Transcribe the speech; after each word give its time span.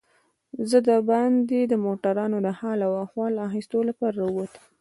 زه 0.69 0.77
دباندې 0.89 1.61
د 1.67 1.73
موټرانو 1.85 2.37
د 2.45 2.49
حال 2.59 2.79
و 2.89 2.99
احوال 3.05 3.33
اخیستو 3.47 3.79
لپاره 3.89 4.15
راووتم. 4.21 4.63